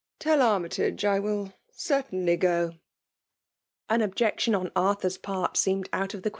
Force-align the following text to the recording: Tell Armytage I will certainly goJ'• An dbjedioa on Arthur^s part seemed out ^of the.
Tell 0.17 0.41
Armytage 0.41 1.05
I 1.05 1.19
will 1.19 1.53
certainly 1.71 2.35
goJ'• 2.35 2.71
An 3.87 3.99
dbjedioa 3.99 4.59
on 4.59 4.69
Arthur^s 4.95 5.21
part 5.21 5.57
seemed 5.57 5.89
out 5.93 6.09
^of 6.09 6.23
the. 6.23 6.29